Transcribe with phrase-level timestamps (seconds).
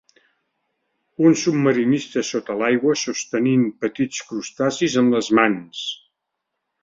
[1.31, 5.85] Un submarinista sota l'aigua sostenint petits crustacis amb les mans.